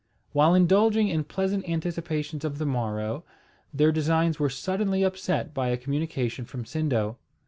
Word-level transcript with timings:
While 0.33 0.55
indulging 0.55 1.09
in 1.09 1.25
pleasant 1.25 1.69
anticipations 1.69 2.43
of 2.43 2.57
the 2.57 2.65
morrow, 2.65 3.23
their 3.71 3.91
designs 3.91 4.39
were 4.39 4.49
suddenly 4.49 5.03
upset 5.03 5.53
by 5.53 5.67
a 5.67 5.77
communication 5.77 6.43
from 6.43 6.63
Sindo. 6.65 7.17